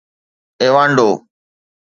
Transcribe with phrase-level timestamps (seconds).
[0.61, 1.09] ايوانڊو